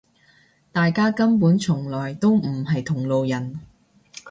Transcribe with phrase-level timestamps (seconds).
[0.71, 3.59] 大家根本從來都唔係同路人